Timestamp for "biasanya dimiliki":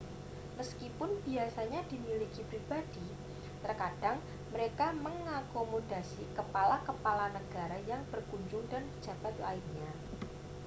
1.29-2.41